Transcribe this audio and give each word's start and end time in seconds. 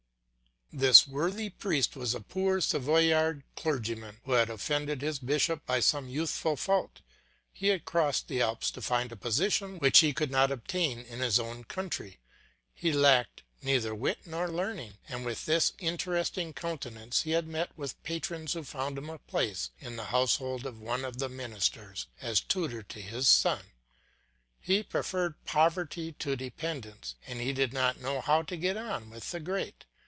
This 0.73 1.05
worthy 1.05 1.49
priest 1.49 1.97
was 1.97 2.15
a 2.15 2.21
poor 2.21 2.61
Savoyard 2.61 3.43
clergyman 3.57 4.21
who 4.23 4.31
had 4.31 4.49
offended 4.49 5.01
his 5.01 5.19
bishop 5.19 5.65
by 5.65 5.81
some 5.81 6.07
youthful 6.07 6.55
fault; 6.55 7.01
he 7.51 7.67
had 7.67 7.83
crossed 7.83 8.29
the 8.29 8.41
Alps 8.41 8.71
to 8.71 8.81
find 8.81 9.11
a 9.11 9.17
position 9.17 9.79
which 9.79 9.99
he 9.99 10.13
could 10.13 10.31
not 10.31 10.49
obtain 10.49 10.99
in 11.01 11.19
his 11.19 11.37
own 11.41 11.65
country. 11.65 12.19
He 12.73 12.93
lacked 12.93 13.43
neither 13.61 13.93
wit 13.93 14.19
nor 14.25 14.47
learning, 14.49 14.93
and 15.09 15.25
with 15.25 15.45
his 15.45 15.73
interesting 15.79 16.53
countenance 16.53 17.23
he 17.23 17.31
had 17.31 17.49
met 17.49 17.77
with 17.77 18.01
patrons 18.03 18.53
who 18.53 18.63
found 18.63 18.97
him 18.97 19.09
a 19.09 19.19
place 19.19 19.71
in 19.77 19.97
the 19.97 20.05
household 20.05 20.65
of 20.65 20.79
one 20.79 21.03
of 21.03 21.17
the 21.19 21.27
ministers, 21.27 22.07
as 22.21 22.39
tutor 22.39 22.81
to 22.81 23.01
his 23.01 23.27
son. 23.27 23.65
He 24.61 24.83
preferred 24.83 25.43
poverty 25.43 26.13
to 26.19 26.37
dependence, 26.37 27.15
and 27.27 27.41
he 27.41 27.51
did 27.51 27.73
not 27.73 27.99
know 27.99 28.21
how 28.21 28.43
to 28.43 28.55
get 28.55 28.77
on 28.77 29.09
with 29.09 29.29
the 29.31 29.41
great. 29.41 29.83